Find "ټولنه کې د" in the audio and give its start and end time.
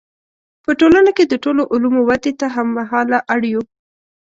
0.79-1.33